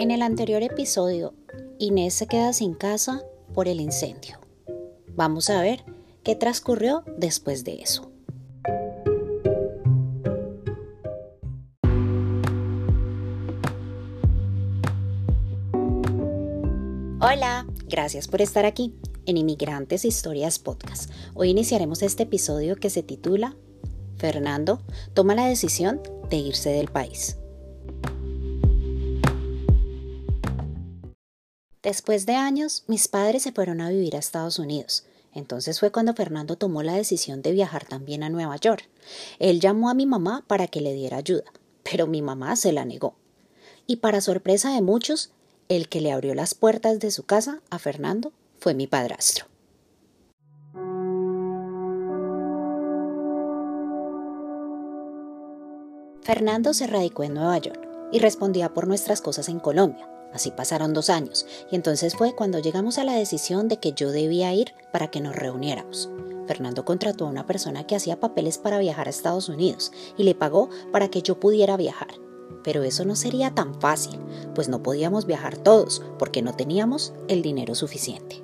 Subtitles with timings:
[0.00, 1.34] En el anterior episodio,
[1.78, 4.40] Inés se queda sin casa por el incendio.
[5.14, 5.84] Vamos a ver
[6.24, 8.10] qué transcurrió después de eso.
[17.20, 18.94] Hola, gracias por estar aquí
[19.26, 21.10] en Inmigrantes Historias Podcast.
[21.34, 23.54] Hoy iniciaremos este episodio que se titula
[24.16, 24.80] Fernando
[25.12, 27.39] toma la decisión de irse del país.
[31.82, 35.04] Después de años, mis padres se fueron a vivir a Estados Unidos.
[35.32, 38.86] Entonces fue cuando Fernando tomó la decisión de viajar también a Nueva York.
[39.38, 41.44] Él llamó a mi mamá para que le diera ayuda,
[41.82, 43.14] pero mi mamá se la negó.
[43.86, 45.30] Y para sorpresa de muchos,
[45.68, 49.46] el que le abrió las puertas de su casa a Fernando fue mi padrastro.
[56.22, 60.06] Fernando se radicó en Nueva York y respondía por nuestras cosas en Colombia.
[60.32, 64.12] Así pasaron dos años, y entonces fue cuando llegamos a la decisión de que yo
[64.12, 66.08] debía ir para que nos reuniéramos.
[66.46, 70.34] Fernando contrató a una persona que hacía papeles para viajar a Estados Unidos y le
[70.34, 72.08] pagó para que yo pudiera viajar.
[72.64, 74.18] Pero eso no sería tan fácil,
[74.54, 78.42] pues no podíamos viajar todos porque no teníamos el dinero suficiente.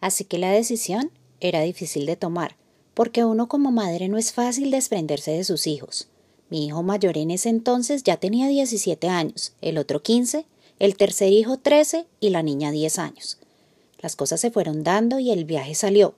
[0.00, 2.56] Así que la decisión era difícil de tomar,
[2.94, 6.08] porque uno como madre no es fácil desprenderse de sus hijos.
[6.50, 10.44] Mi hijo mayor en ese entonces ya tenía 17 años, el otro 15,
[10.80, 13.38] el tercer hijo 13 y la niña 10 años.
[14.00, 16.14] Las cosas se fueron dando y el viaje salió.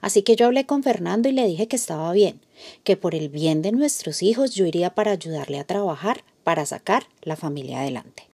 [0.00, 2.40] Así que yo hablé con Fernando y le dije que estaba bien,
[2.84, 7.06] que por el bien de nuestros hijos yo iría para ayudarle a trabajar para sacar
[7.20, 8.30] la familia adelante.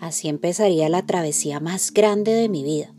[0.00, 2.94] Así empezaría la travesía más grande de mi vida.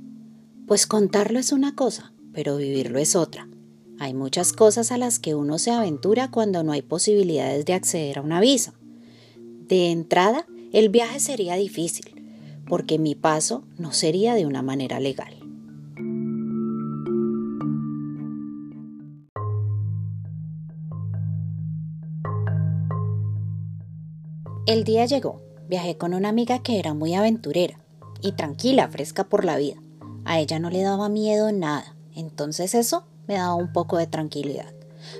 [0.68, 3.48] Pues contarlo es una cosa, pero vivirlo es otra.
[4.00, 8.20] Hay muchas cosas a las que uno se aventura cuando no hay posibilidades de acceder
[8.20, 8.74] a una visa.
[9.36, 15.36] De entrada, el viaje sería difícil, porque mi paso no sería de una manera legal.
[24.66, 25.42] El día llegó.
[25.68, 27.80] Viajé con una amiga que era muy aventurera
[28.22, 29.78] y tranquila, fresca por la vida.
[30.26, 31.96] A ella no le daba miedo nada.
[32.20, 34.74] Entonces eso me daba un poco de tranquilidad.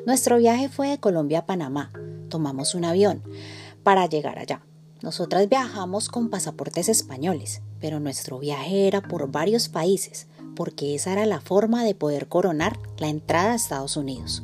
[0.06, 1.92] Nuestro viaje fue de Colombia a Panamá.
[2.30, 3.24] Tomamos un avión
[3.84, 4.62] para llegar allá.
[5.02, 10.28] Nosotras viajamos con pasaportes españoles, pero nuestro viaje era por varios países,
[10.58, 14.44] porque esa era la forma de poder coronar la entrada a Estados Unidos.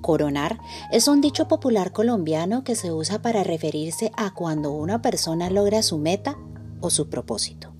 [0.00, 0.60] Coronar
[0.92, 5.82] es un dicho popular colombiano que se usa para referirse a cuando una persona logra
[5.82, 6.38] su meta
[6.80, 7.75] o su propósito.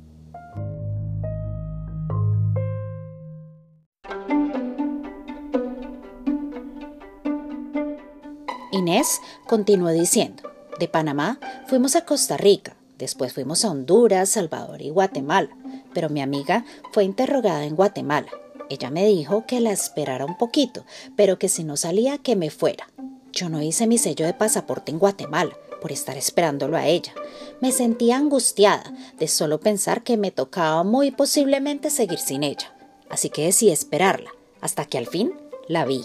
[8.76, 10.42] Inés continuó diciendo,
[10.78, 15.48] de Panamá fuimos a Costa Rica, después fuimos a Honduras, Salvador y Guatemala,
[15.94, 18.28] pero mi amiga fue interrogada en Guatemala.
[18.68, 20.84] Ella me dijo que la esperara un poquito,
[21.16, 22.88] pero que si no salía que me fuera.
[23.32, 27.12] Yo no hice mi sello de pasaporte en Guatemala por estar esperándolo a ella.
[27.60, 32.74] Me sentía angustiada de solo pensar que me tocaba muy posiblemente seguir sin ella.
[33.08, 35.32] Así que decidí esperarla, hasta que al fin
[35.68, 36.04] la vi.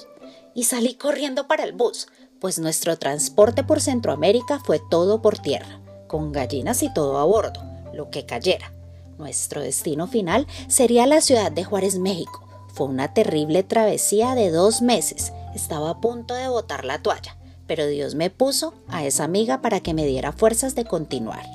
[0.53, 2.07] Y salí corriendo para el bus,
[2.41, 7.63] pues nuestro transporte por Centroamérica fue todo por tierra, con gallinas y todo a bordo,
[7.93, 8.73] lo que cayera.
[9.19, 12.43] Nuestro destino final sería la ciudad de Juárez, México.
[12.73, 15.31] Fue una terrible travesía de dos meses.
[15.53, 17.37] Estaba a punto de botar la toalla,
[17.67, 21.45] pero Dios me puso a esa amiga para que me diera fuerzas de continuar.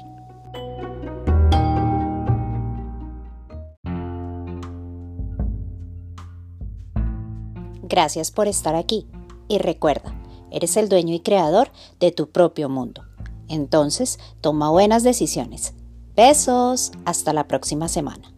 [7.83, 9.09] Gracias por estar aquí
[9.49, 10.13] y recuerda,
[10.51, 11.71] Eres el dueño y creador
[12.01, 13.05] de tu propio mundo.
[13.49, 15.75] Entonces, toma buenas decisiones.
[16.15, 16.93] Besos.
[17.05, 18.36] Hasta la próxima semana.